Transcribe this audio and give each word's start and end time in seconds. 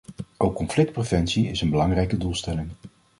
Ook 0.37 0.55
conflictpreventie 0.55 1.47
is 1.49 1.61
een 1.61 1.69
belangrijke 1.69 2.17
doelstelling. 2.17 2.71